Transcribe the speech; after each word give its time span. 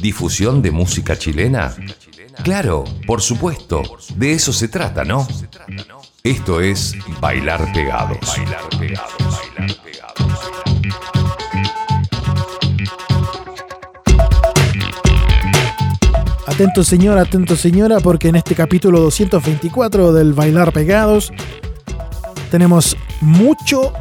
¿Difusión 0.00 0.62
de 0.62 0.70
música 0.70 1.16
chilena? 1.16 1.74
Claro, 2.42 2.84
por 3.06 3.20
supuesto, 3.22 3.82
de 4.16 4.32
eso 4.32 4.52
se 4.52 4.68
trata, 4.68 5.04
¿no? 5.04 5.26
Esto 6.22 6.60
es 6.60 6.94
Bailar 7.20 7.72
Pegados. 7.72 8.36
Atento 16.46 16.84
señora, 16.84 17.22
atento 17.22 17.54
señora, 17.54 18.00
porque 18.00 18.28
en 18.28 18.36
este 18.36 18.54
capítulo 18.54 19.00
224 19.00 20.12
del 20.12 20.32
Bailar 20.32 20.72
Pegados 20.72 21.32
tenemos 22.50 22.96
mucho 23.20 23.92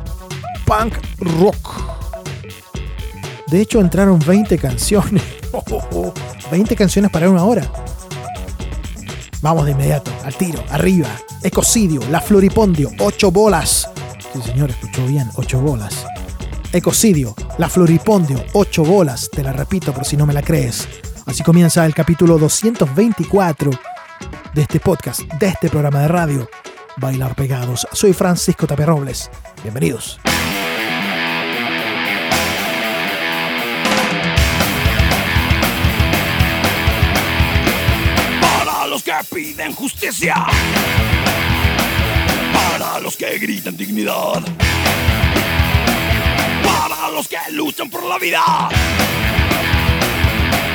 punk 0.66 0.94
rock. 1.20 1.95
De 3.56 3.62
hecho, 3.62 3.80
entraron 3.80 4.20
20 4.20 4.58
canciones. 4.58 5.24
20 6.52 6.76
canciones 6.76 7.10
para 7.10 7.30
una 7.30 7.46
hora. 7.46 7.66
Vamos 9.42 9.64
de 9.64 9.72
inmediato, 9.72 10.12
al 10.26 10.36
tiro, 10.36 10.62
arriba. 10.70 11.08
Ecocidio, 11.42 12.02
La 12.12 12.20
Floripondio, 12.20 12.92
8 13.00 13.32
bolas. 13.32 13.90
Sí, 14.34 14.42
señor, 14.42 14.72
escuchó 14.72 15.06
bien, 15.08 15.30
8 15.36 15.62
bolas. 15.62 16.06
Ecocidio, 16.74 17.34
La 17.58 17.70
Floripondio, 17.70 18.44
8 18.52 18.84
bolas. 18.84 19.30
Te 19.32 19.42
la 19.42 19.54
repito 19.54 19.94
por 19.94 20.04
si 20.04 20.18
no 20.18 20.26
me 20.26 20.34
la 20.34 20.42
crees. 20.42 20.86
Así 21.26 21.42
comienza 21.42 21.86
el 21.86 21.96
capítulo 21.96 22.38
224 22.38 23.72
de 24.54 24.62
este 24.62 24.82
podcast, 24.82 25.22
de 25.22 25.48
este 25.48 25.70
programa 25.70 26.02
de 26.02 26.10
radio, 26.10 26.50
Bailar 26.98 27.36
Pegados. 27.36 27.88
Soy 27.94 28.12
Francisco 28.12 28.68
Taperrobles. 28.68 29.32
Bienvenidos. 29.64 30.20
Piden 39.26 39.74
justicia. 39.74 40.36
Para 42.54 43.00
los 43.00 43.18
que 43.18 43.38
gritan 43.38 43.76
dignidad. 43.76 44.42
Para 46.64 47.10
los 47.12 47.28
que 47.28 47.38
luchan 47.52 47.90
por 47.90 48.04
la 48.04 48.18
vida. 48.18 48.70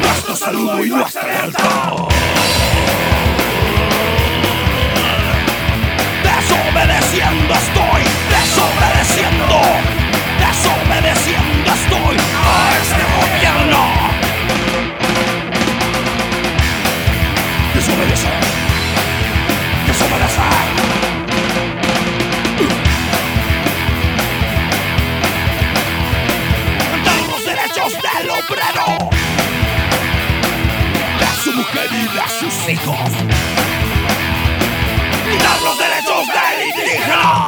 Nuestro 0.03 0.37
saludo 0.37 0.85
y 0.85 0.91
nuestra 0.91 1.27
lealtad. 1.27 2.09
Desobedeciendo 6.23 7.55
estoy, 7.55 8.03
desobedeciendo, 8.31 9.61
desobedeciendo 10.39 11.73
estoy 11.73 12.17
a 12.35 12.79
este 12.81 13.03
gobierno. 13.19 14.10
Desobedecer. 19.87 20.61
Dar 27.05 27.23
los 27.29 27.43
derechos 27.45 27.93
del 27.95 28.31
obrero, 28.31 28.87
de 31.19 31.29
su 31.43 31.51
mujer 31.53 31.89
y 31.91 31.95
de 32.05 32.25
sus 32.39 32.57
hijos. 32.69 33.11
Dar 35.43 35.61
los 35.63 35.77
derechos 35.79 36.27
del 36.27 36.59
indígena, 36.69 37.47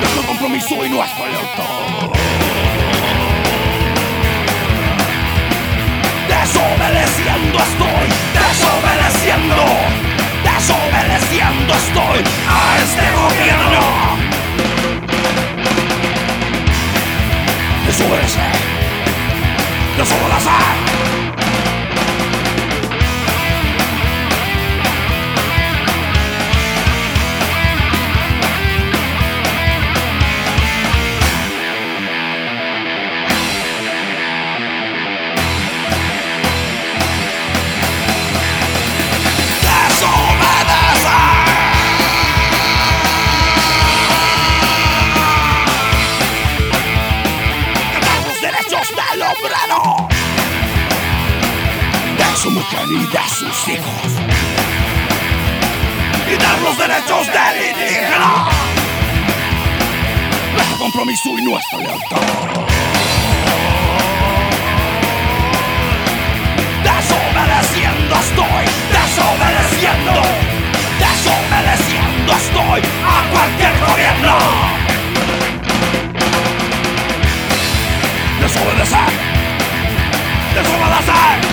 nuestro 0.00 0.22
compromiso 0.26 0.74
y 0.84 0.88
nuestra 0.88 1.26
lealtad. 1.26 2.08
Desobedeciendo 6.28 7.58
estoy, 7.58 7.97
desobedeciendo, 8.58 9.64
desobedeciendo 10.42 11.74
estoy 11.74 12.24
a 12.48 12.78
este 12.82 13.04
gobierno. 13.12 14.18
Desobedecer, 17.86 18.52
desobedecer. 19.96 20.87
Y 52.40 52.50
de 52.50 53.18
sus 53.28 53.68
hijos. 53.68 54.12
Y 56.32 56.36
dar 56.36 56.58
los 56.60 56.78
derechos 56.78 57.26
del 57.26 57.66
indígena. 57.68 58.48
Nuestro 60.54 60.78
compromiso 60.78 61.30
y 61.30 61.42
nuestra 61.42 61.78
lealtad 61.80 62.20
Desobedeciendo 66.84 68.14
estoy, 68.14 68.64
desobedeciendo, 68.92 70.12
desobedeciendo 71.00 72.32
estoy 72.32 72.82
a 73.04 73.30
cualquier 73.32 73.72
gobierno. 73.80 74.38
Desobedecer, 78.40 79.10
desobedecer. 80.54 81.47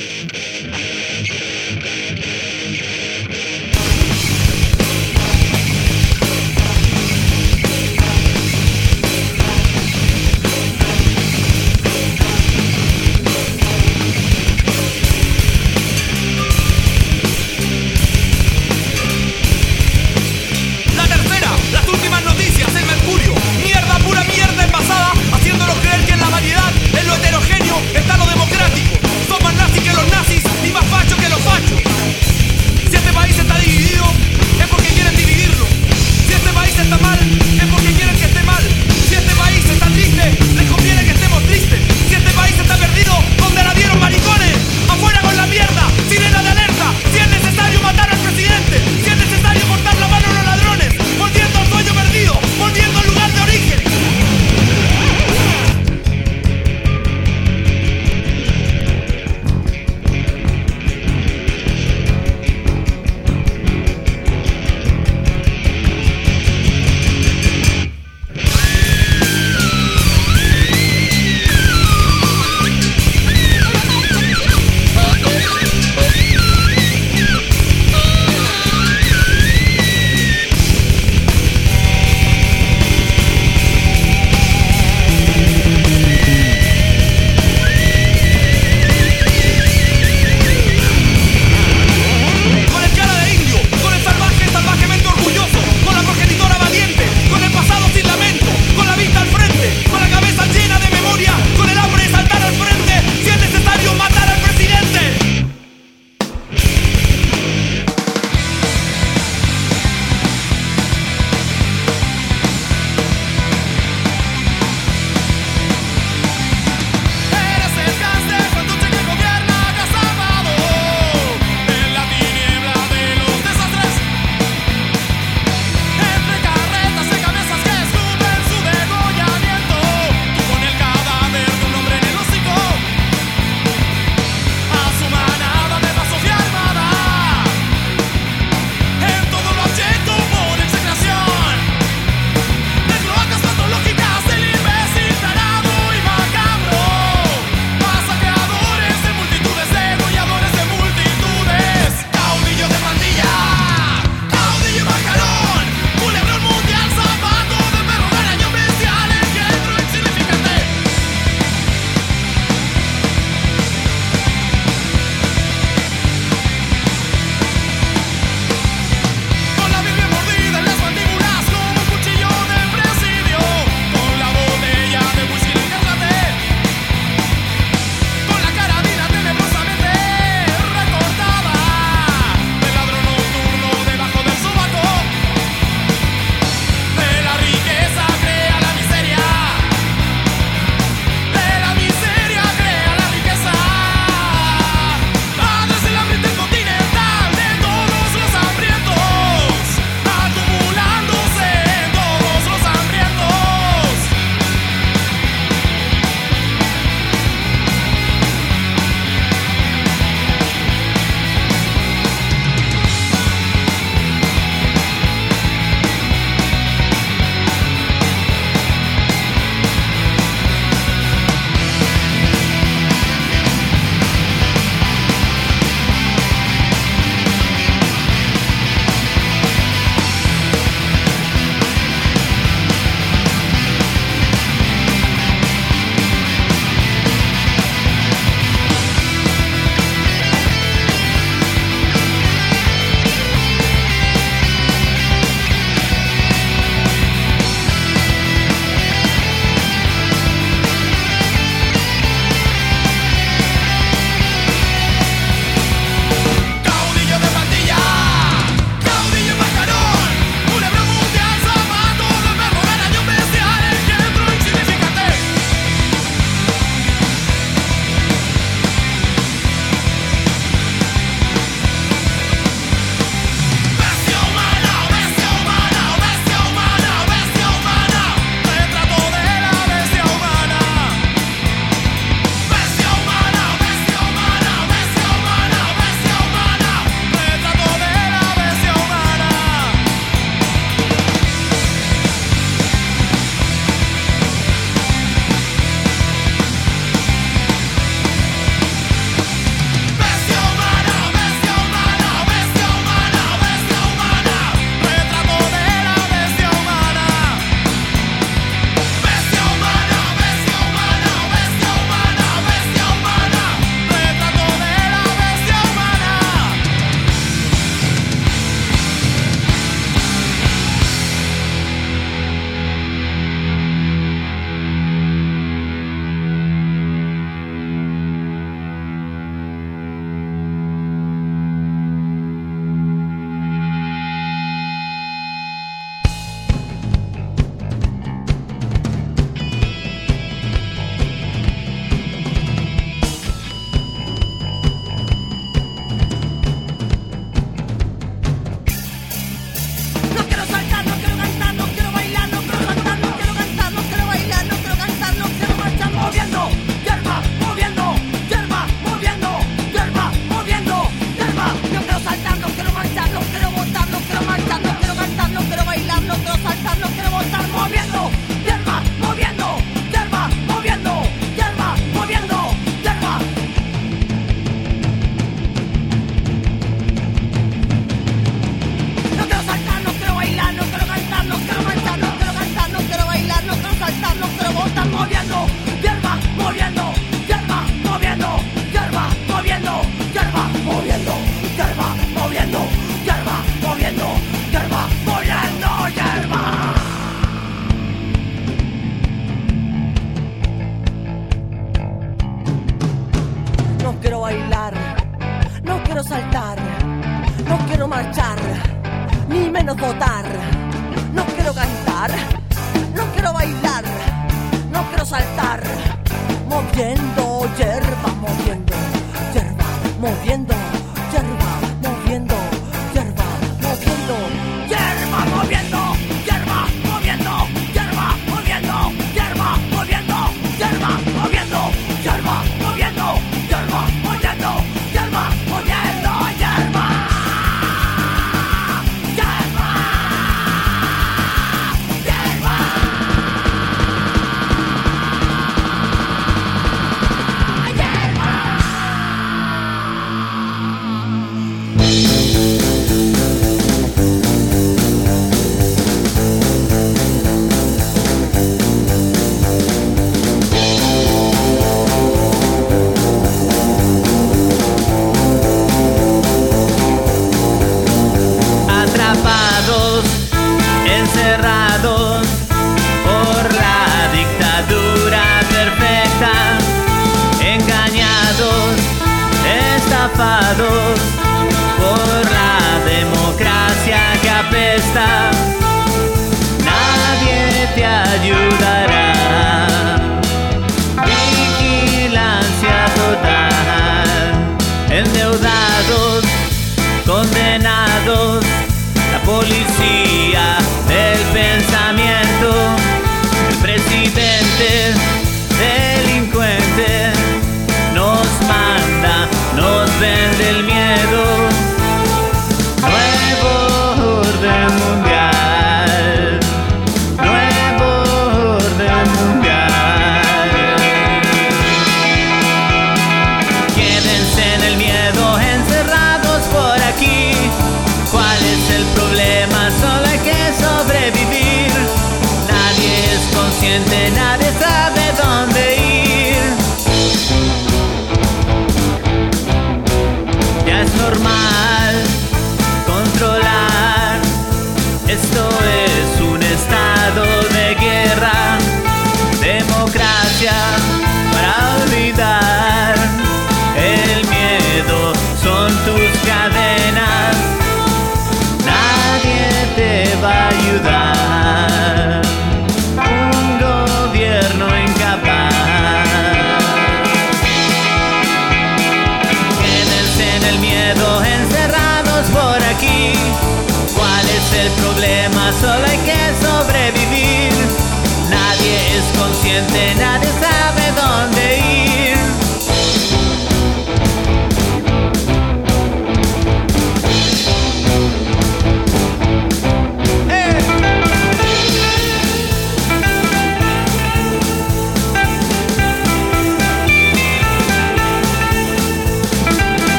you 0.00 0.49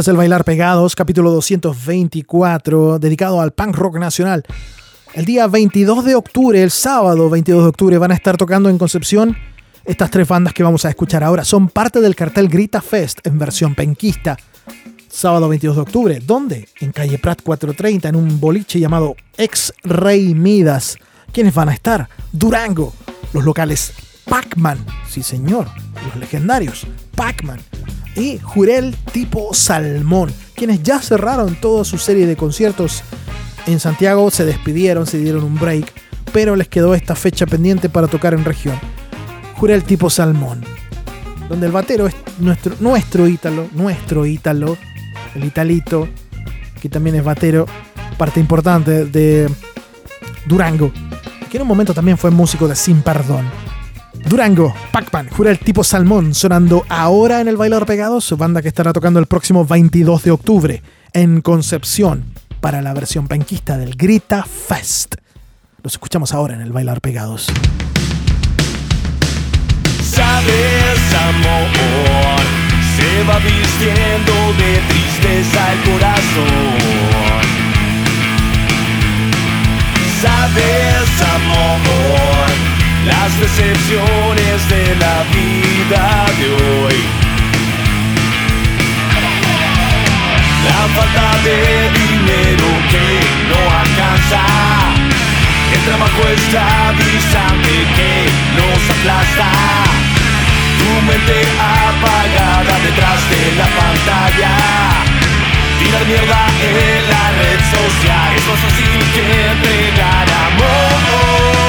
Escuchas 0.00 0.12
el 0.12 0.16
Bailar 0.16 0.44
Pegados, 0.46 0.96
capítulo 0.96 1.30
224, 1.30 2.98
dedicado 2.98 3.38
al 3.42 3.50
punk 3.50 3.76
rock 3.76 3.98
nacional. 3.98 4.44
El 5.12 5.26
día 5.26 5.46
22 5.46 6.06
de 6.06 6.14
octubre, 6.14 6.62
el 6.62 6.70
sábado 6.70 7.28
22 7.28 7.64
de 7.64 7.68
octubre, 7.68 7.98
van 7.98 8.10
a 8.10 8.14
estar 8.14 8.38
tocando 8.38 8.70
en 8.70 8.78
Concepción 8.78 9.36
estas 9.84 10.10
tres 10.10 10.26
bandas 10.26 10.54
que 10.54 10.62
vamos 10.62 10.86
a 10.86 10.88
escuchar 10.88 11.22
ahora. 11.22 11.44
Son 11.44 11.68
parte 11.68 12.00
del 12.00 12.16
cartel 12.16 12.48
Grita 12.48 12.80
Fest 12.80 13.18
en 13.26 13.38
versión 13.38 13.74
penquista. 13.74 14.38
Sábado 15.06 15.50
22 15.50 15.76
de 15.76 15.82
octubre. 15.82 16.18
¿Dónde? 16.24 16.66
En 16.80 16.92
calle 16.92 17.18
Prat 17.18 17.42
430, 17.42 18.08
en 18.08 18.16
un 18.16 18.40
boliche 18.40 18.80
llamado 18.80 19.16
Ex 19.36 19.74
Rey 19.82 20.34
Midas. 20.34 20.96
¿Quiénes 21.30 21.52
van 21.52 21.68
a 21.68 21.74
estar? 21.74 22.08
Durango, 22.32 22.94
los 23.34 23.44
locales 23.44 23.92
Pac-Man, 24.24 24.78
sí 25.06 25.22
señor, 25.22 25.66
los 26.06 26.16
legendarios 26.16 26.86
Pac-Man 27.14 27.60
y 28.16 28.38
Jurel 28.38 28.96
tipo 29.12 29.54
Salmón, 29.54 30.32
quienes 30.54 30.82
ya 30.82 31.00
cerraron 31.00 31.54
toda 31.54 31.84
su 31.84 31.98
serie 31.98 32.26
de 32.26 32.36
conciertos 32.36 33.02
en 33.66 33.80
Santiago, 33.80 34.30
se 34.30 34.44
despidieron, 34.44 35.06
se 35.06 35.18
dieron 35.18 35.44
un 35.44 35.56
break, 35.56 35.92
pero 36.32 36.56
les 36.56 36.68
quedó 36.68 36.94
esta 36.94 37.14
fecha 37.14 37.46
pendiente 37.46 37.88
para 37.88 38.08
tocar 38.08 38.34
en 38.34 38.44
región. 38.44 38.78
Jurel 39.56 39.84
tipo 39.84 40.10
Salmón, 40.10 40.64
donde 41.48 41.66
el 41.66 41.72
batero 41.72 42.06
es 42.06 42.14
nuestro, 42.38 42.74
nuestro 42.80 43.28
ítalo, 43.28 43.68
nuestro 43.72 44.26
ítalo, 44.26 44.76
el 45.34 45.44
italito, 45.44 46.08
que 46.80 46.88
también 46.88 47.16
es 47.16 47.24
batero, 47.24 47.66
parte 48.16 48.40
importante 48.40 49.04
de 49.04 49.50
Durango, 50.46 50.92
que 51.50 51.56
en 51.58 51.62
un 51.62 51.68
momento 51.68 51.94
también 51.94 52.16
fue 52.16 52.30
músico 52.30 52.66
de 52.68 52.76
Sin 52.76 53.02
Perdón. 53.02 53.69
Durango, 54.14 54.74
Pac-Man, 54.92 55.28
jura 55.30 55.50
el 55.50 55.58
tipo 55.58 55.84
Salmón, 55.84 56.34
sonando 56.34 56.84
ahora 56.88 57.40
en 57.40 57.48
el 57.48 57.56
Bailar 57.56 57.86
Pegados, 57.86 58.34
banda 58.36 58.62
que 58.62 58.68
estará 58.68 58.92
tocando 58.92 59.20
el 59.20 59.26
próximo 59.26 59.64
22 59.64 60.24
de 60.24 60.30
octubre 60.30 60.82
en 61.12 61.40
Concepción 61.40 62.24
para 62.60 62.82
la 62.82 62.92
versión 62.92 63.28
penquista 63.28 63.78
del 63.78 63.94
Grita 63.96 64.44
Fest. 64.44 65.14
Los 65.82 65.94
escuchamos 65.94 66.34
ahora 66.34 66.54
en 66.54 66.60
el 66.60 66.72
Bailar 66.72 67.00
Pegados. 67.00 67.46
Sabes, 70.02 71.14
amor, 71.14 72.40
se 72.96 73.24
va 73.24 73.38
vistiendo 73.38 74.32
de 74.58 74.80
tristeza 74.88 75.72
el 75.72 75.80
corazón. 75.90 77.40
Sabes, 80.20 81.22
amor, 81.22 82.79
las 83.06 83.40
decepciones 83.40 84.68
de 84.68 84.96
la 84.96 85.24
vida 85.32 86.26
de 86.38 86.48
hoy. 86.52 86.98
La 90.64 90.80
falta 90.94 91.38
de 91.44 91.58
dinero 92.00 92.68
que 92.90 93.06
no 93.48 93.60
alcanza. 93.80 94.42
El 95.72 95.80
trabajo 95.82 96.22
está 96.36 96.88
avisante 96.88 97.74
que 97.96 98.12
nos 98.56 98.82
aplasta. 98.96 99.48
Tu 100.78 100.90
mente 101.06 101.40
apagada 101.58 102.78
detrás 102.84 103.20
de 103.30 103.42
la 103.56 103.68
pantalla. 103.80 104.52
Tirar 105.78 106.04
mierda 106.06 106.46
en 106.60 107.08
la 107.08 107.24
red 107.40 107.60
social 107.76 108.36
es 108.36 108.46
más 108.48 108.60
fácil 108.60 108.98
que 109.14 109.22
entregar 109.52 110.26
amor. 110.46 111.59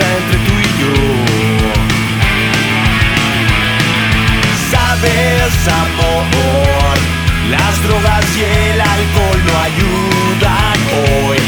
Entre 0.00 0.38
tú 0.46 0.54
y 0.58 0.70
yo. 0.80 0.94
Sabes, 4.70 5.52
amor, 5.68 6.96
las 7.50 7.82
drogas 7.82 8.24
y 8.36 8.42
el 8.42 8.80
alcohol 8.80 9.40
no 9.46 9.54
ayudan 9.68 10.78
hoy. 11.00 11.38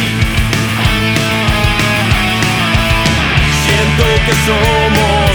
Siento 3.65 4.05
que 4.27 4.35
somos 4.49 5.31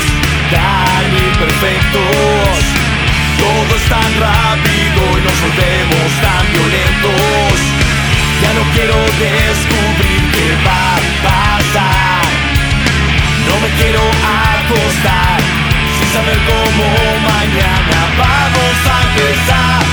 tan 0.51 1.05
imperfectos. 1.27 2.59
Todo 3.37 3.71
es 3.75 3.85
tan 3.89 4.11
rápido 4.19 4.99
y 5.17 5.21
nos 5.21 5.37
volvemos 5.41 6.09
tan 6.21 6.43
violentos. 6.51 7.57
Ya 8.41 8.51
no 8.53 8.63
quiero 8.73 8.95
descubrir 8.95 10.21
qué 10.31 10.47
va 10.65 10.95
a 10.95 10.99
pasar. 11.23 11.56
No 11.56 11.56
me 11.56 11.56
quiero 13.77 14.01
acostar 14.01 15.39
sin 15.99 16.07
saber 16.13 16.37
cómo 16.45 16.85
mañana 17.29 17.99
vamos 18.17 18.77
a 18.85 19.01
empezar. 19.07 19.86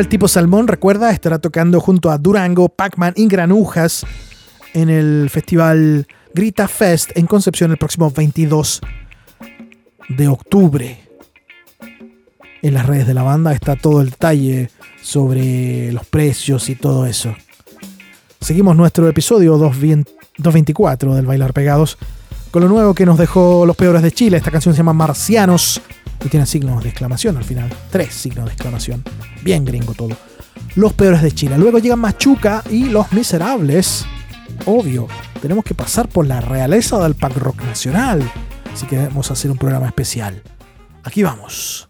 El 0.00 0.08
tipo 0.08 0.28
Salmón, 0.28 0.66
recuerda, 0.66 1.10
estará 1.10 1.38
tocando 1.38 1.78
junto 1.78 2.10
a 2.10 2.16
Durango, 2.16 2.70
Pac-Man 2.70 3.12
y 3.16 3.28
Granujas 3.28 4.06
en 4.72 4.88
el 4.88 5.28
festival 5.28 6.06
Grita 6.32 6.68
Fest 6.68 7.10
en 7.16 7.26
Concepción 7.26 7.70
el 7.70 7.76
próximo 7.76 8.10
22 8.10 8.80
de 10.08 10.28
octubre. 10.28 11.00
En 12.62 12.72
las 12.74 12.86
redes 12.86 13.06
de 13.06 13.12
la 13.12 13.22
banda 13.22 13.52
está 13.52 13.76
todo 13.76 14.00
el 14.00 14.08
detalle 14.08 14.70
sobre 15.02 15.92
los 15.92 16.06
precios 16.06 16.70
y 16.70 16.76
todo 16.76 17.04
eso. 17.04 17.34
Seguimos 18.40 18.76
nuestro 18.76 19.06
episodio 19.06 19.58
224 19.58 21.14
del 21.14 21.26
Bailar 21.26 21.52
Pegados 21.52 21.98
con 22.50 22.62
lo 22.62 22.68
nuevo 22.68 22.94
que 22.94 23.06
nos 23.06 23.18
dejó 23.18 23.64
Los 23.66 23.76
Peores 23.76 24.02
de 24.02 24.12
Chile. 24.12 24.36
Esta 24.36 24.50
canción 24.50 24.74
se 24.74 24.78
llama 24.78 24.92
Marcianos 24.92 25.80
y 26.24 26.28
tiene 26.28 26.46
signos 26.46 26.82
de 26.82 26.88
exclamación 26.88 27.36
al 27.36 27.44
final. 27.44 27.70
Tres 27.90 28.14
signos 28.14 28.46
de 28.46 28.52
exclamación. 28.52 29.04
Bien 29.42 29.64
gringo 29.64 29.94
todo. 29.94 30.16
Los 30.74 30.92
Peores 30.92 31.22
de 31.22 31.32
Chile. 31.32 31.58
Luego 31.58 31.78
llegan 31.78 31.98
Machuca 31.98 32.62
y 32.70 32.84
Los 32.84 33.12
Miserables. 33.12 34.04
Obvio, 34.66 35.08
tenemos 35.40 35.64
que 35.64 35.74
pasar 35.74 36.08
por 36.08 36.26
la 36.26 36.40
realeza 36.40 36.98
del 36.98 37.14
punk 37.14 37.36
rock 37.36 37.62
nacional 37.62 38.22
si 38.74 38.86
queremos 38.86 39.30
hacer 39.30 39.50
un 39.50 39.58
programa 39.58 39.86
especial. 39.86 40.42
Aquí 41.02 41.22
vamos. 41.22 41.89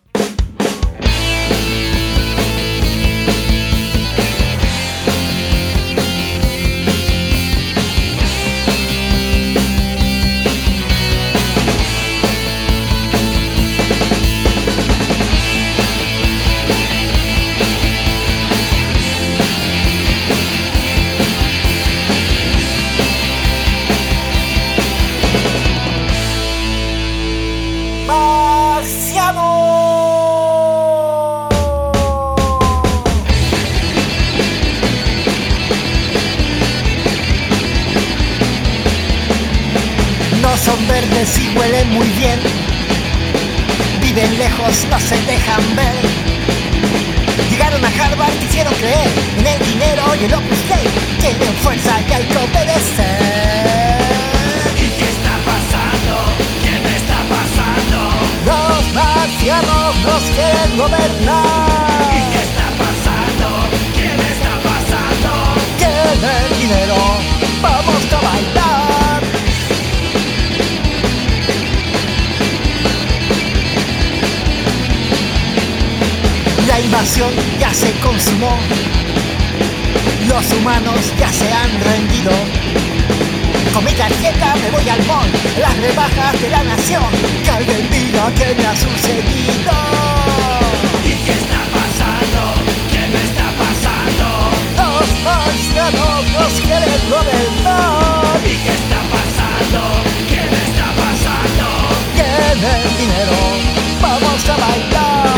humanos 80.61 81.13
ya 81.19 81.33
se 81.33 81.51
han 81.53 81.71
rendido. 81.81 82.33
Con 83.73 83.85
mi 83.85 83.93
tarjeta 83.93 84.55
me 84.63 84.71
voy 84.71 84.89
al 84.89 85.03
mall, 85.07 85.31
las 85.59 85.77
rebajas 85.79 86.41
de 86.41 86.49
la 86.51 86.63
nación, 86.65 87.05
que 87.45 87.51
alguien 87.51 87.89
diga 87.91 88.33
que 88.35 88.55
me 88.55 88.67
ha 88.67 88.77
sucedido. 88.77 89.73
¿Y 91.05 91.13
qué 91.25 91.33
está 91.43 91.61
pasando? 91.77 92.41
¿Qué 92.93 93.03
me 93.13 93.21
está 93.29 93.47
pasando? 93.63 94.27
Los 94.81 95.09
ancianos 95.49 96.21
nos 96.37 96.53
quieren 96.61 97.03
gobernar. 97.09 98.41
¿Y 98.45 98.57
qué 98.65 98.73
está 98.81 99.01
pasando? 99.17 99.81
¿Qué 100.29 100.41
me 100.53 100.61
está 100.69 100.89
pasando? 101.03 101.67
Tienen 102.15 102.83
dinero, 102.99 103.39
vamos 104.03 104.49
a 104.49 104.57
bailar. 104.57 105.30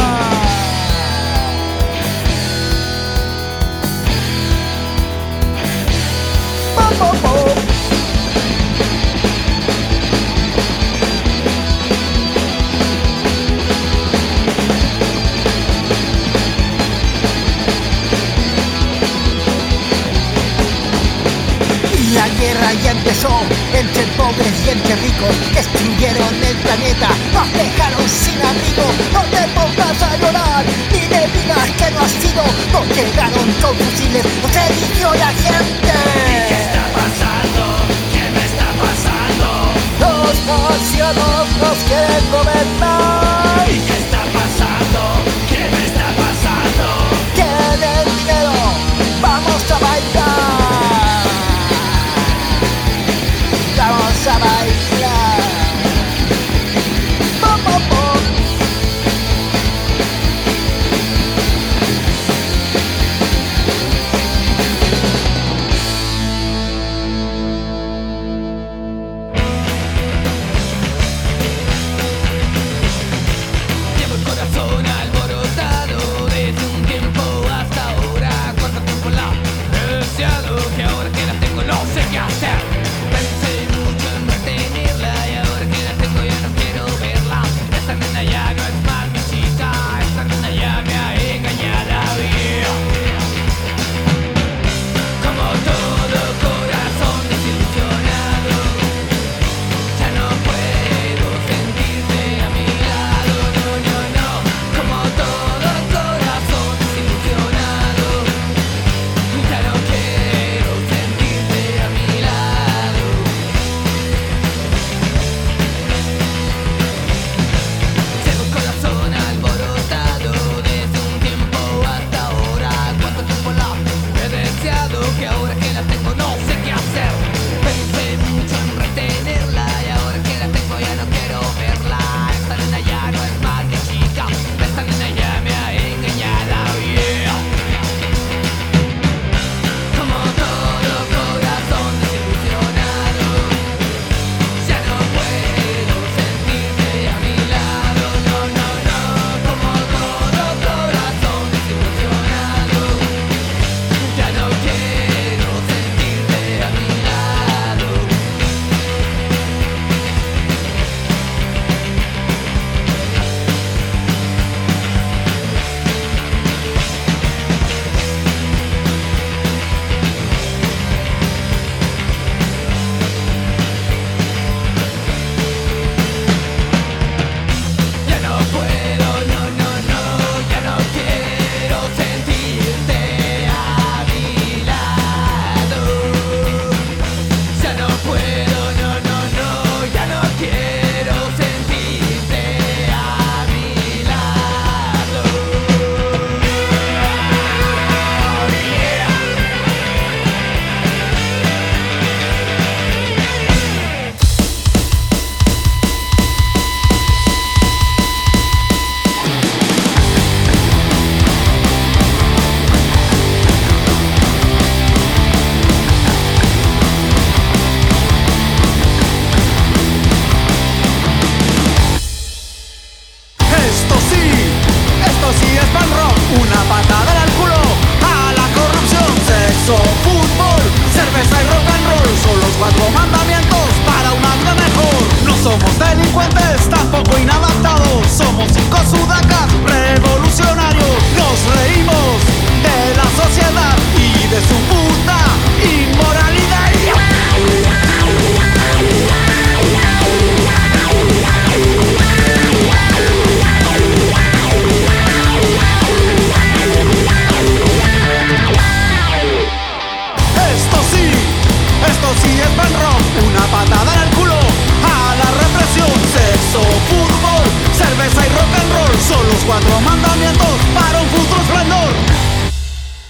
La 22.15 22.29
guerra 22.29 22.73
ya 22.85 22.91
empezó 22.91 23.31
entre 23.73 24.03
pobres 24.19 24.53
y 24.67 24.71
entre 24.71 24.97
ricos, 24.97 25.35
extinguieron 25.57 26.35
el 26.45 26.57
planeta. 26.59 27.09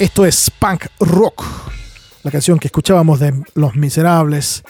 Esto 0.03 0.27
es 0.27 0.51
Punk 0.51 0.87
Rock, 0.99 1.45
la 2.25 2.33
canción 2.33 2.59
que 2.59 2.67
escuchábamos 2.67 3.21
de 3.21 3.41
Los 3.55 3.77
Miserables 3.77 4.65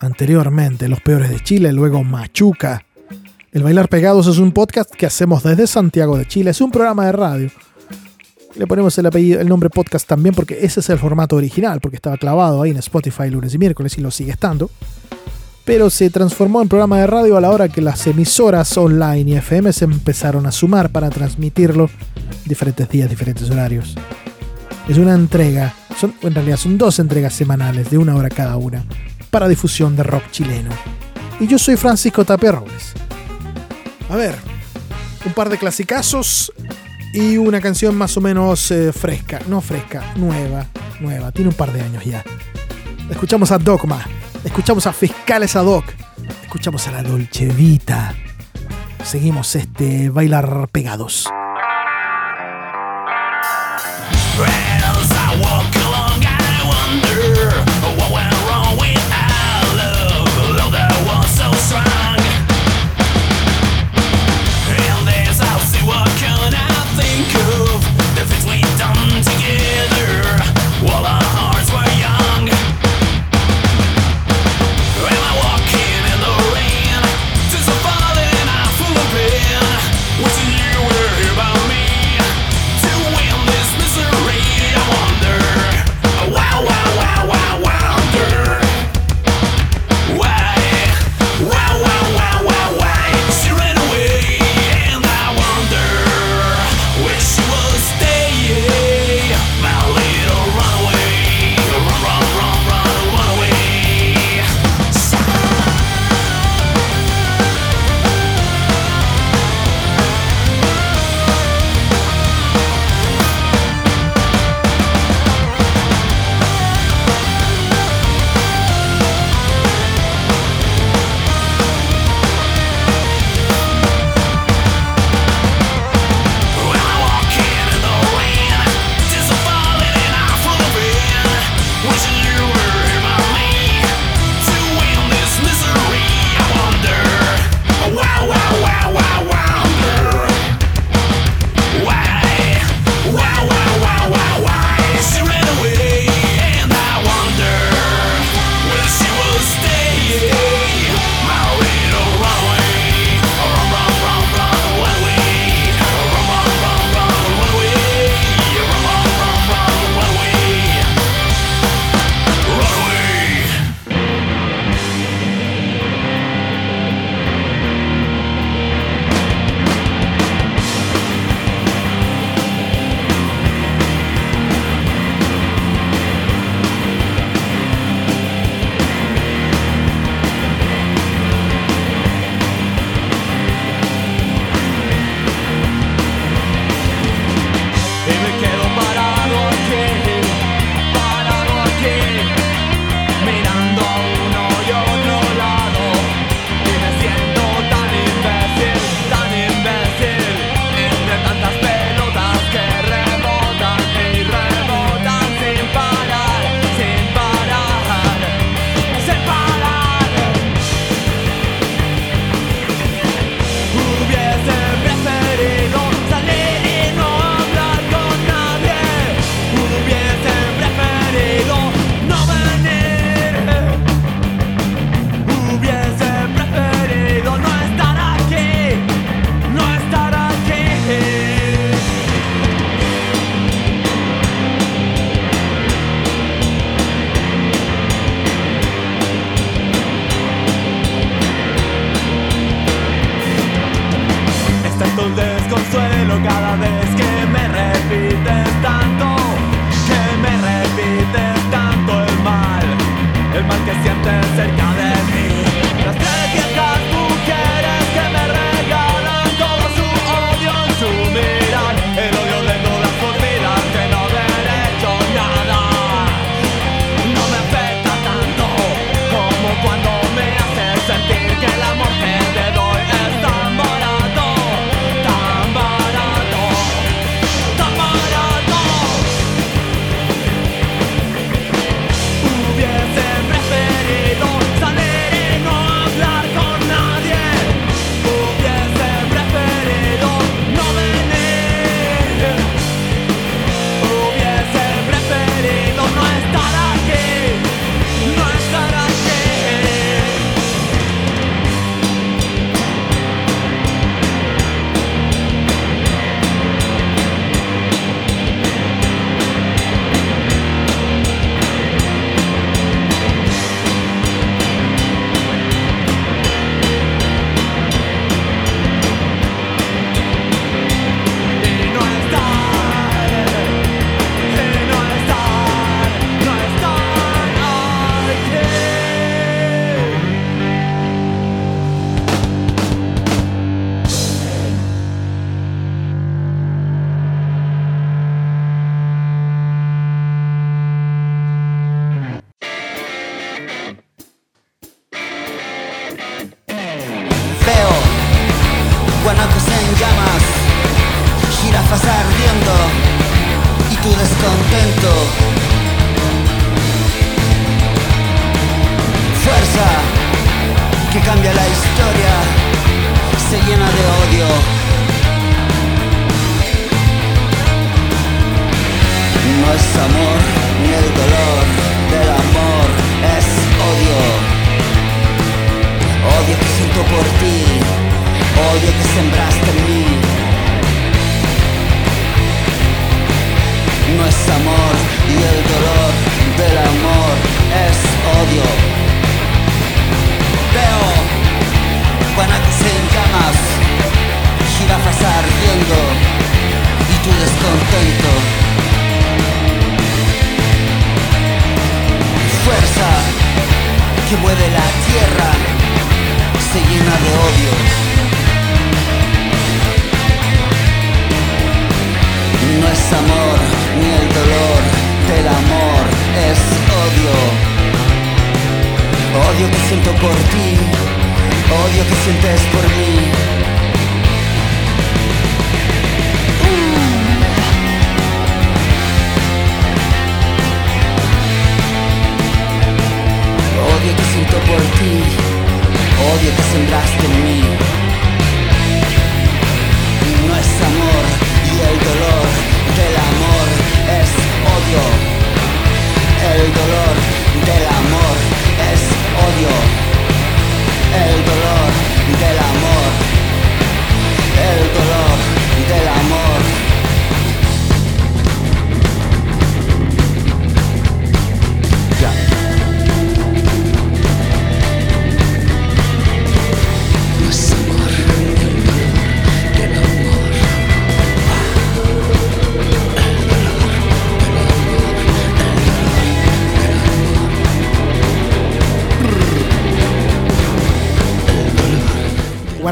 anteriormente, 0.00 0.88
Los 0.88 1.02
Peores 1.02 1.28
de 1.28 1.40
Chile, 1.40 1.74
luego 1.74 2.02
Machuca. 2.04 2.86
El 3.52 3.64
Bailar 3.64 3.90
Pegados 3.90 4.26
es 4.28 4.38
un 4.38 4.50
podcast 4.50 4.90
que 4.90 5.04
hacemos 5.04 5.42
desde 5.42 5.66
Santiago 5.66 6.16
de 6.16 6.26
Chile, 6.26 6.52
es 6.52 6.62
un 6.62 6.70
programa 6.70 7.04
de 7.04 7.12
radio. 7.12 7.50
Le 8.54 8.66
ponemos 8.66 8.96
el 8.96 9.04
apellido, 9.04 9.42
el 9.42 9.48
nombre 9.50 9.68
podcast 9.68 10.08
también 10.08 10.34
porque 10.34 10.58
ese 10.62 10.80
es 10.80 10.88
el 10.88 10.98
formato 10.98 11.36
original, 11.36 11.80
porque 11.82 11.96
estaba 11.96 12.16
clavado 12.16 12.62
ahí 12.62 12.70
en 12.70 12.78
Spotify 12.78 13.28
lunes 13.28 13.52
y 13.52 13.58
miércoles 13.58 13.98
y 13.98 14.00
lo 14.00 14.10
sigue 14.10 14.30
estando. 14.32 14.70
Pero 15.66 15.90
se 15.90 16.08
transformó 16.08 16.62
en 16.62 16.68
programa 16.70 16.98
de 16.98 17.08
radio 17.08 17.36
a 17.36 17.42
la 17.42 17.50
hora 17.50 17.68
que 17.68 17.82
las 17.82 18.06
emisoras 18.06 18.74
online 18.78 19.32
y 19.32 19.36
FM 19.36 19.70
se 19.70 19.84
empezaron 19.84 20.46
a 20.46 20.50
sumar 20.50 20.88
para 20.88 21.10
transmitirlo 21.10 21.90
diferentes 22.46 22.88
días, 22.88 23.10
diferentes 23.10 23.50
horarios. 23.50 23.94
Es 24.88 24.96
una 24.98 25.14
entrega, 25.14 25.74
son, 25.98 26.14
en 26.22 26.34
realidad 26.34 26.56
son 26.56 26.78
dos 26.78 26.98
entregas 26.98 27.34
semanales 27.34 27.90
de 27.90 27.98
una 27.98 28.16
hora 28.16 28.28
cada 28.28 28.56
una 28.56 28.84
para 29.30 29.46
difusión 29.46 29.94
de 29.96 30.02
rock 30.02 30.30
chileno. 30.30 30.70
Y 31.38 31.46
yo 31.46 31.58
soy 31.58 31.76
Francisco 31.76 32.24
Tapia 32.24 32.52
Robles. 32.52 32.94
A 34.08 34.16
ver, 34.16 34.34
un 35.26 35.32
par 35.32 35.50
de 35.50 35.58
clasicazos 35.58 36.52
y 37.12 37.36
una 37.36 37.60
canción 37.60 37.96
más 37.96 38.16
o 38.16 38.20
menos 38.20 38.70
eh, 38.70 38.92
fresca, 38.92 39.40
no 39.46 39.60
fresca, 39.60 40.14
nueva, 40.16 40.66
nueva, 41.00 41.32
tiene 41.32 41.50
un 41.50 41.56
par 41.56 41.72
de 41.72 41.82
años 41.82 42.04
ya. 42.04 42.24
Escuchamos 43.10 43.52
a 43.52 43.58
Dogma 43.58 44.04
Escuchamos 44.44 44.86
a 44.86 44.92
Fiscales 44.92 45.56
ad 45.56 45.66
hoc. 45.66 45.84
Escuchamos 46.42 46.86
a 46.88 46.92
la 46.92 47.02
Dolce 47.02 47.46
Vita. 47.46 48.14
Seguimos 49.04 49.54
este 49.56 50.10
bailar 50.10 50.68
pegados. 50.70 51.28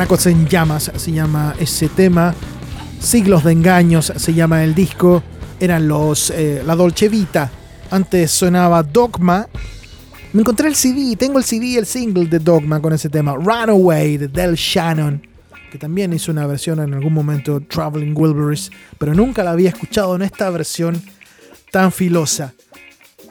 Guanacos 0.06 0.26
en 0.26 0.46
llamas 0.46 0.92
se 0.94 1.10
llama 1.10 1.56
ese 1.58 1.88
tema. 1.88 2.32
Siglos 3.00 3.42
de 3.42 3.50
engaños 3.50 4.12
se 4.14 4.34
llama 4.34 4.62
el 4.62 4.72
disco. 4.72 5.20
Eran 5.58 5.88
los 5.88 6.30
eh, 6.30 6.62
la 6.64 6.76
Dolce 6.76 7.08
Vita. 7.08 7.50
Antes 7.90 8.30
sonaba 8.30 8.84
Dogma. 8.84 9.48
Me 10.32 10.42
encontré 10.42 10.68
el 10.68 10.76
CD, 10.76 11.16
tengo 11.16 11.38
el 11.38 11.44
CD 11.44 11.76
el 11.76 11.86
single 11.86 12.26
de 12.26 12.38
Dogma 12.38 12.80
con 12.80 12.92
ese 12.92 13.08
tema. 13.08 13.34
Runaway 13.34 14.16
de 14.16 14.28
Del 14.28 14.54
Shannon. 14.54 15.26
Que 15.72 15.78
también 15.78 16.12
hizo 16.12 16.30
una 16.30 16.46
versión 16.46 16.78
en 16.78 16.94
algún 16.94 17.12
momento 17.12 17.60
Traveling 17.60 18.14
Wilburys. 18.16 18.70
Pero 18.98 19.12
nunca 19.12 19.42
la 19.42 19.50
había 19.50 19.70
escuchado 19.70 20.14
en 20.14 20.22
esta 20.22 20.50
versión 20.50 21.02
tan 21.72 21.90
filosa. 21.90 22.54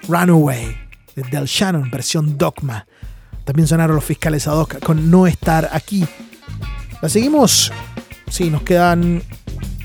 Runaway 0.10 0.76
de 1.16 1.24
Del 1.24 1.46
Shannon, 1.46 1.90
versión 1.90 2.38
Dogma. 2.38 2.86
También 3.46 3.66
sonaron 3.66 3.96
los 3.96 4.04
fiscales 4.04 4.46
ad 4.46 4.58
hoc 4.58 4.80
con 4.84 5.10
No 5.10 5.26
estar 5.26 5.70
aquí. 5.72 6.06
Seguimos. 7.10 7.72
Sí, 8.30 8.50
nos 8.50 8.64
quedan. 8.64 9.22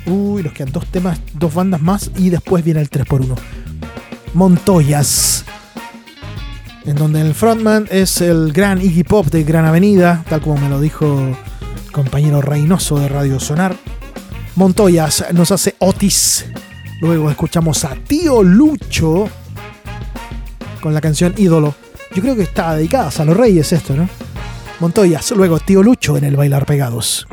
Uy, 0.06 0.42
nos 0.42 0.52
quedan 0.52 0.72
dos 0.72 0.86
temas, 0.86 1.20
dos 1.34 1.52
bandas 1.54 1.80
más 1.80 2.10
y 2.16 2.30
después 2.30 2.64
viene 2.64 2.80
el 2.80 2.90
3x1. 2.90 3.36
Montoyas. 4.34 5.44
En 6.86 6.96
donde 6.96 7.20
el 7.20 7.34
frontman 7.34 7.86
es 7.90 8.20
el 8.20 8.52
gran 8.52 8.80
Iggy 8.80 9.04
Pop 9.04 9.26
de 9.26 9.44
Gran 9.44 9.66
Avenida, 9.66 10.24
tal 10.28 10.40
como 10.40 10.56
me 10.56 10.68
lo 10.68 10.80
dijo 10.80 11.06
el 11.06 11.92
compañero 11.92 12.40
Reynoso 12.40 12.98
de 12.98 13.08
Radio 13.08 13.38
Sonar. 13.38 13.76
Montoyas 14.56 15.26
nos 15.32 15.52
hace 15.52 15.76
Otis. 15.78 16.46
Luego 17.00 17.30
escuchamos 17.30 17.84
a 17.84 17.94
Tío 17.94 18.42
Lucho 18.42 19.28
con 20.80 20.94
la 20.94 21.00
canción 21.00 21.34
Ídolo. 21.36 21.74
Yo 22.14 22.22
creo 22.22 22.34
que 22.34 22.42
está 22.42 22.74
dedicada 22.74 23.10
a 23.16 23.24
los 23.24 23.36
Reyes 23.36 23.72
esto, 23.72 23.94
¿no? 23.94 24.08
Montoyas, 24.80 25.30
luego 25.32 25.60
Tío 25.60 25.82
Lucho 25.82 26.16
en 26.16 26.24
el 26.24 26.36
Bailar 26.36 26.64
Pegados. 26.66 27.26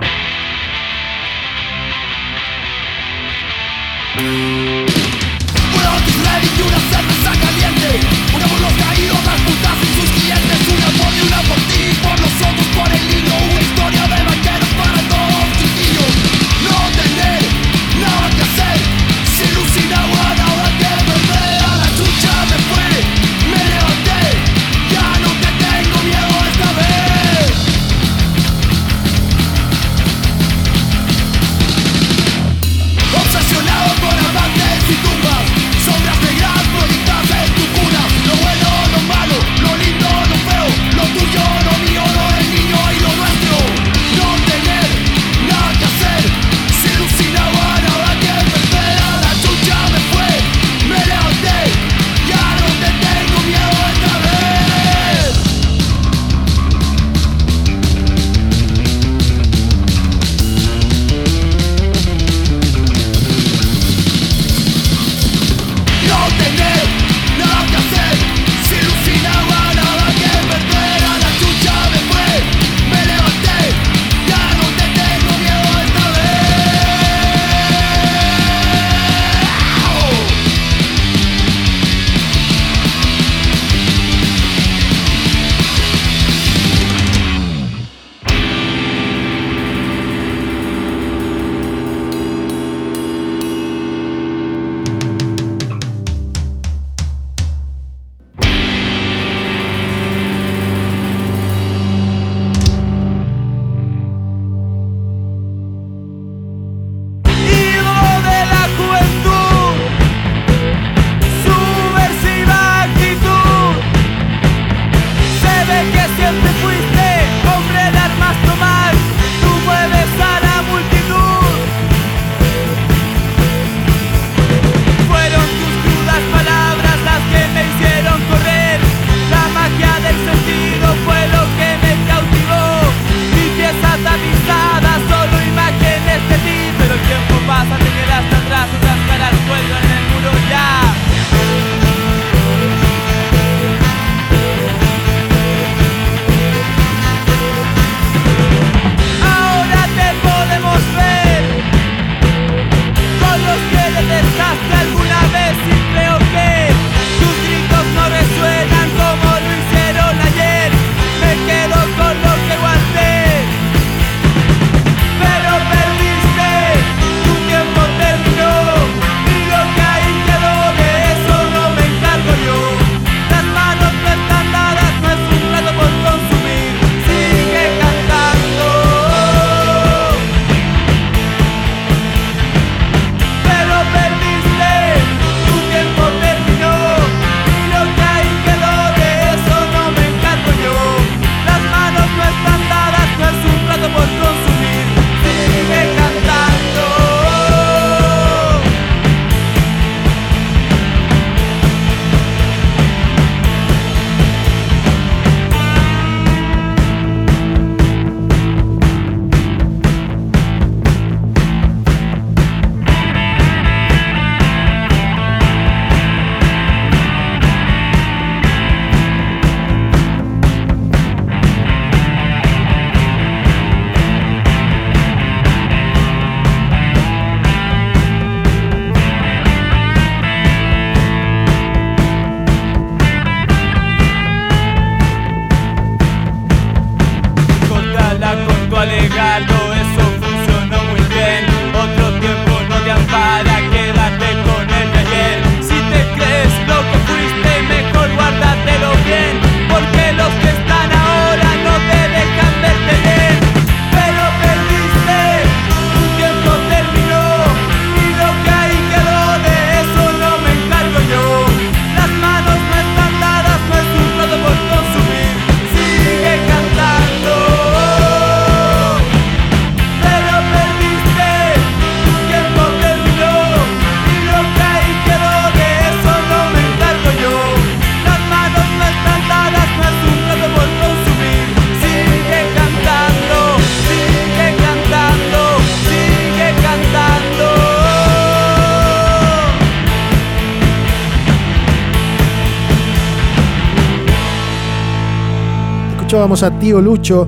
Escuchábamos 296.18 296.42
a 296.42 296.60
Tío 296.60 296.82
Lucho 296.82 297.28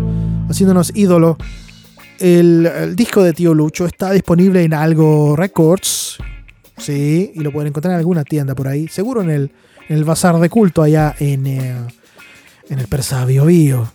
haciéndonos 0.49 0.91
ídolo. 0.95 1.37
El, 2.17 2.95
disco 2.95 3.21
de 3.21 3.33
Tío 3.33 3.53
Lucho 3.53 3.85
está 3.85 4.11
disponible 4.13 4.63
en 4.63 4.73
Algo 4.73 5.35
Records. 5.35 6.17
Sí, 6.75 7.31
y 7.35 7.39
lo 7.41 7.51
pueden 7.51 7.67
encontrar 7.67 7.93
en 7.93 7.99
alguna 7.99 8.23
tienda 8.23 8.55
por 8.55 8.67
ahí. 8.67 8.87
Seguro 8.87 9.21
en 9.21 9.29
el, 9.29 9.51
el 9.89 10.03
bazar 10.05 10.39
de 10.39 10.49
culto 10.49 10.81
allá 10.81 11.13
en, 11.19 11.45
eh, 11.45 11.75
en 12.67 12.79
el 12.79 12.87
Persa 12.87 13.25
Bio 13.25 13.45
Bio. 13.45 13.91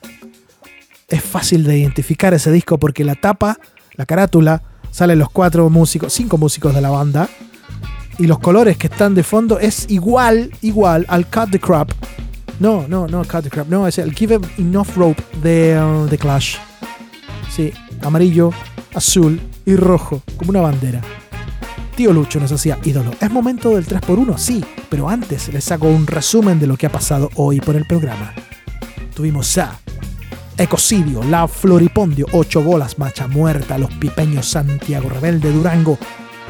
Es 1.09 1.25
fácil 1.25 1.65
de 1.65 1.77
identificar 1.77 2.33
ese 2.33 2.53
disco 2.53 2.79
porque 2.79 3.03
la 3.03 3.17
tapa, 3.17 3.59
la 3.95 4.07
carátula, 4.07 4.63
salen 4.93 5.19
los 5.19 5.31
cuatro 5.31 5.69
músicos, 5.71 6.13
cinco 6.13 6.39
músicos 6.39 6.73
de 6.73 6.81
la 6.81 6.91
banda. 6.91 7.29
Y 8.21 8.29
los 8.29 8.39
colores 8.39 8.77
que 8.77 8.87
están 8.87 9.17
de 9.17 9.25
fondo 9.25 9.59
es 9.59 9.87
igual, 9.91 10.53
igual 10.63 11.05
al 11.09 11.27
Cut 11.27 11.51
the 11.51 11.59
Crap. 11.59 11.91
No, 12.61 12.87
no, 12.89 13.07
no, 13.07 13.25
Cut 13.25 13.43
the 13.43 13.51
Crap. 13.51 13.69
No, 13.69 13.87
es 13.87 13.99
el 13.99 14.15
Give 14.15 14.37
Em 14.37 14.43
Enough 14.59 14.97
Rope 14.97 15.23
de 15.43 15.81
uh, 15.81 16.07
The 16.09 16.19
Clash. 16.19 16.57
Sí, 17.51 17.73
amarillo, 18.03 18.51
azul 18.95 19.41
y 19.65 19.77
rojo, 19.77 20.23
como 20.37 20.51
una 20.51 20.61
bandera. 20.61 21.01
Tío 21.97 22.13
Lucho 22.13 22.41
nos 22.41 22.53
hacía 22.53 22.79
ídolo. 22.85 23.13
¿Es 23.21 23.31
momento 23.31 23.71
del 23.71 23.87
3x1? 23.87 24.37
Sí, 24.37 24.65
pero 24.89 25.09
antes 25.09 25.53
les 25.53 25.71
hago 25.71 25.89
un 25.89 26.07
resumen 26.07 26.59
de 26.59 26.67
lo 26.67 26.77
que 26.77 26.87
ha 26.87 26.93
pasado 26.93 27.31
hoy 27.37 27.61
por 27.61 27.77
el 27.77 27.87
programa. 27.87 28.33
Tuvimos 29.15 29.57
a 29.59 29.79
Ecocidio, 30.57 31.23
La 31.25 31.47
Floripondio, 31.47 32.27
8 32.33 32.63
bolas, 32.63 32.99
Macha 32.99 33.29
Muerta, 33.29 33.79
Los 33.79 33.93
Pipeños, 33.95 34.47
Santiago 34.49 35.09
Rebelde, 35.09 35.53
Durango, 35.53 35.99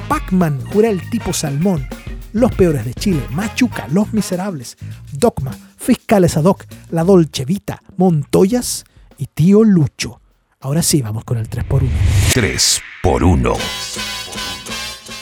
Pac-Man, 0.09 0.61
Jurel 0.73 1.03
Tipo 1.11 1.33
Salmón, 1.33 1.87
Los 2.33 2.55
Peores 2.55 2.85
de 2.85 2.95
Chile, 2.95 3.23
Machuca, 3.31 3.87
Los 3.89 4.13
Miserables, 4.15 4.77
Dogma, 5.13 5.53
Fiscales 5.85 6.39
ad 6.39 6.45
hoc, 6.45 6.65
La 6.93 7.05
Dolce 7.05 7.45
Vita, 7.45 7.83
Montoyas 7.99 8.85
y 9.19 9.27
Tío 9.27 9.63
Lucho. 9.65 10.19
Ahora 10.61 10.83
sí, 10.83 11.03
vamos 11.03 11.25
con 11.25 11.37
el 11.37 11.51
3x1. 11.51 11.91
3 12.33 12.81
por 13.03 13.23
1. 13.23 13.53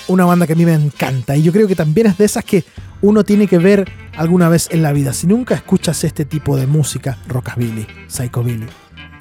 una 0.07 0.25
banda 0.25 0.47
que 0.47 0.53
a 0.53 0.57
mí 0.57 0.65
me 0.65 0.75
encanta 0.75 1.37
y 1.37 1.43
yo 1.43 1.51
creo 1.53 1.67
que 1.67 1.75
también 1.75 2.07
es 2.07 2.17
de 2.17 2.27
esas 2.27 2.45
que 2.45 2.63
uno 3.01 3.25
tiene 3.25 3.49
que 3.49 3.59
ver 3.59 3.91
alguna 4.17 4.49
vez 4.49 4.69
en 4.71 4.83
la 4.83 4.93
vida. 4.93 5.13
Si 5.13 5.27
nunca 5.27 5.57
escuchas 5.57 6.05
este 6.05 6.25
tipo 6.25 6.57
de 6.57 6.69
música, 6.69 7.19
rockabilly, 7.27 7.89
psychobilly, 8.07 8.67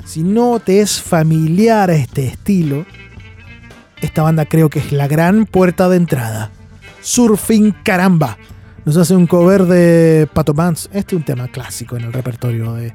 si 0.05 0.21
no 0.21 0.59
te 0.59 0.81
es 0.81 1.01
familiar 1.01 1.89
este 1.89 2.27
estilo, 2.27 2.85
esta 3.99 4.21
banda 4.21 4.45
creo 4.45 4.69
que 4.69 4.77
es 4.77 4.91
la 4.91 5.07
gran 5.07 5.47
puerta 5.47 5.89
de 5.89 5.97
entrada. 5.97 6.51
Surfing 7.01 7.71
Caramba. 7.83 8.37
Nos 8.83 8.97
hace 8.97 9.15
un 9.15 9.27
cover 9.27 9.65
de 9.65 10.27
Pato 10.33 10.55
Mans. 10.55 10.89
Este 10.91 11.15
es 11.15 11.19
un 11.19 11.23
tema 11.23 11.47
clásico 11.49 11.97
en 11.97 12.03
el 12.03 12.13
repertorio 12.13 12.73
de 12.73 12.93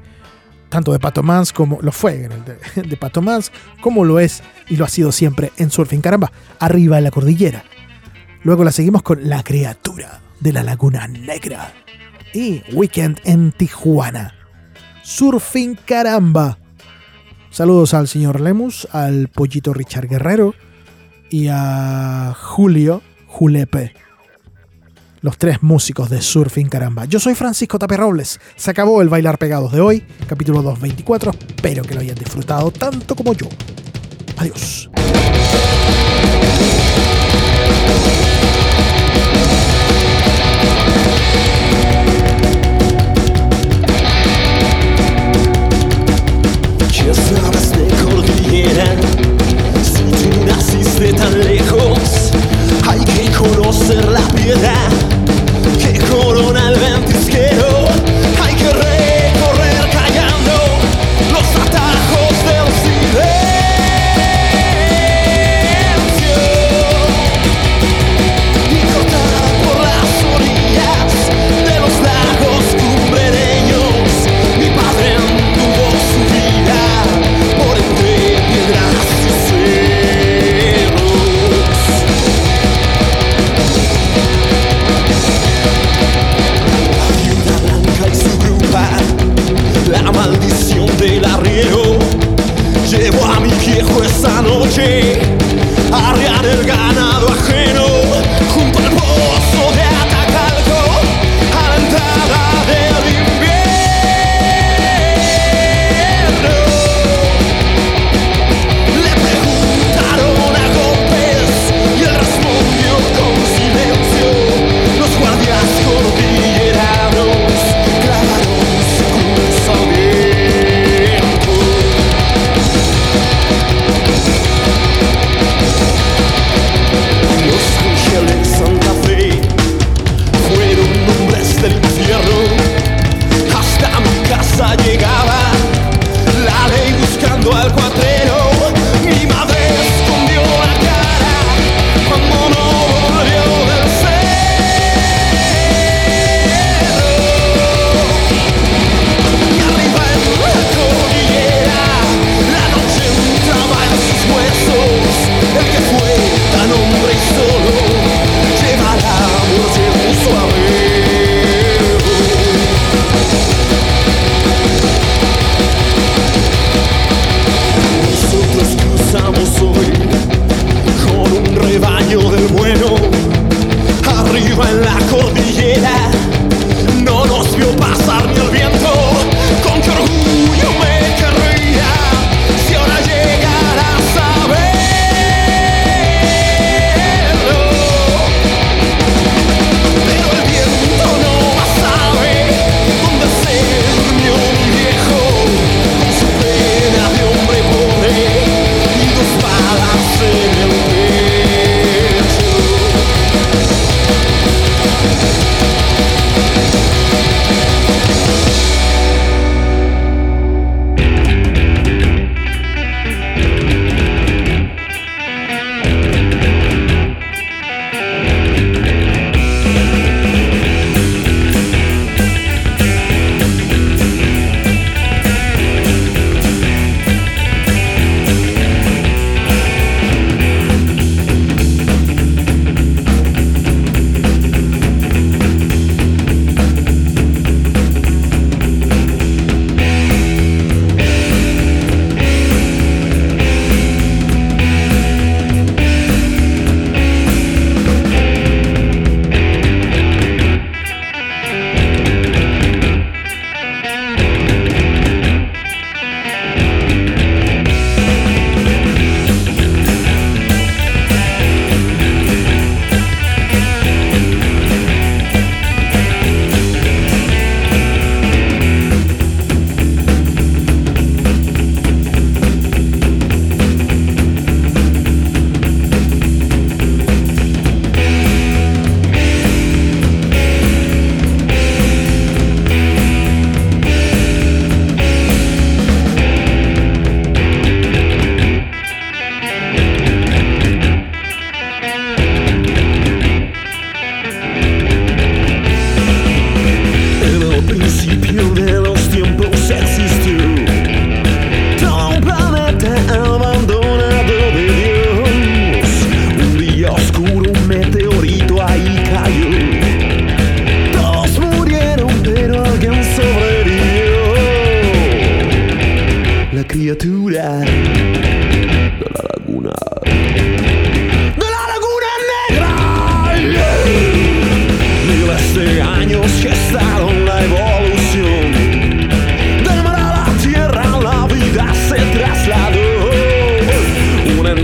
tanto 0.67 0.91
de 0.91 0.99
Pato 0.99 1.23
Mans 1.23 1.53
como 1.53 1.79
lo 1.81 1.93
fue 1.93 2.25
en 2.25 2.33
el 2.33 2.43
de, 2.43 2.57
de 2.83 2.97
Pato 2.97 3.21
Mans, 3.21 3.53
como 3.79 4.03
lo 4.03 4.19
es 4.19 4.43
y 4.67 4.75
lo 4.75 4.83
ha 4.83 4.89
sido 4.89 5.13
siempre 5.13 5.53
en 5.55 5.71
Surfing 5.71 6.01
Caramba, 6.01 6.31
arriba 6.59 6.97
en 6.97 7.05
la 7.05 7.11
cordillera. 7.11 7.63
Luego 8.43 8.65
la 8.65 8.73
seguimos 8.73 9.01
con 9.01 9.29
La 9.29 9.43
criatura 9.43 10.19
de 10.41 10.51
la 10.51 10.61
Laguna 10.61 11.07
Negra 11.07 11.73
y 12.33 12.61
Weekend 12.73 13.21
en 13.23 13.53
Tijuana. 13.53 14.35
Surfing 15.03 15.79
Caramba. 15.85 16.57
Saludos 17.49 17.93
al 17.93 18.09
señor 18.09 18.41
Lemus, 18.41 18.89
al 18.91 19.29
pollito 19.29 19.73
Richard 19.73 20.09
Guerrero 20.09 20.53
y 21.29 21.47
a 21.47 22.35
Julio 22.37 23.01
Julepe. 23.27 23.93
Los 25.21 25.37
tres 25.37 25.63
músicos 25.63 26.09
de 26.09 26.21
Surfing 26.21 26.69
Caramba. 26.69 27.05
Yo 27.05 27.19
soy 27.19 27.33
Francisco 27.35 27.79
Tapia 27.79 27.97
Robles. 27.97 28.39
Se 28.55 28.71
acabó 28.71 29.01
el 29.01 29.09
Bailar 29.09 29.37
Pegados 29.37 29.71
de 29.71 29.81
hoy, 29.81 30.03
capítulo 30.27 30.61
224. 30.61 31.31
Espero 31.55 31.83
que 31.83 31.95
lo 31.95 32.01
hayan 32.01 32.15
disfrutado 32.15 32.71
tanto 32.71 33.15
como 33.15 33.33
yo. 33.33 33.47
Adiós. 34.37 34.89
Tan 51.15 51.39
lejos, 51.39 52.31
hay 52.85 52.99
que 52.99 53.26
conocer 53.37 54.03
la 54.09 54.21
piedra 54.29 54.73
que 55.79 55.99
corona 55.99 56.69
el 56.69 56.79
ventisquero. 56.79 58.16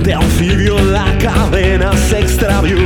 de 0.01 0.13
anfibio 0.13 0.79
la 0.79 1.05
cadena 1.17 1.95
se 1.95 2.19
extravió. 2.19 2.77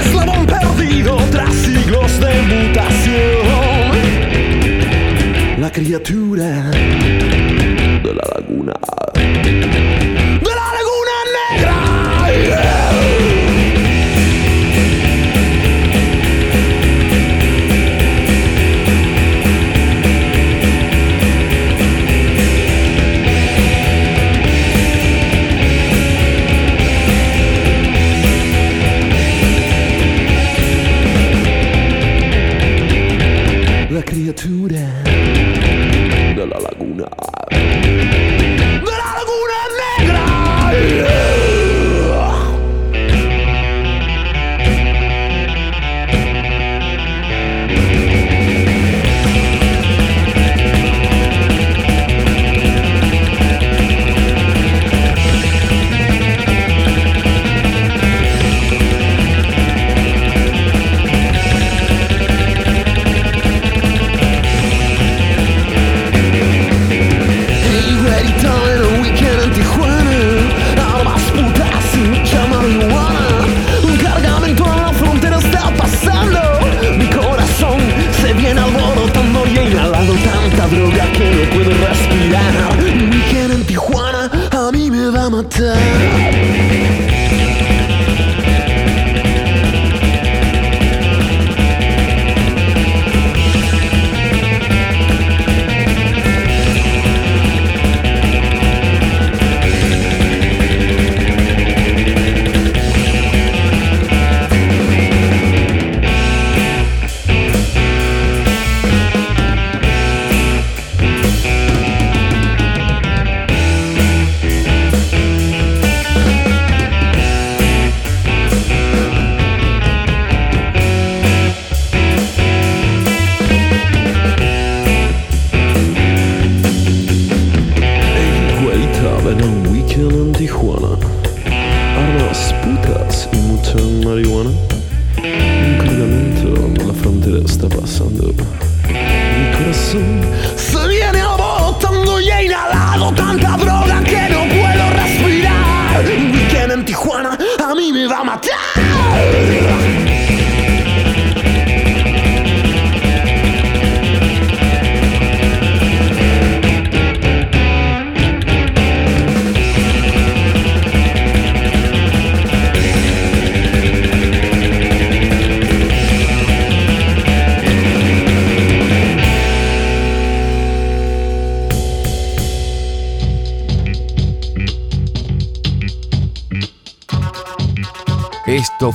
Eslabón 0.00 0.46
perdido 0.46 1.16
tras 1.30 1.54
siglos 1.54 2.20
de 2.20 2.42
mutación. 2.42 3.26
La 5.58 5.70
criatura 5.70 6.70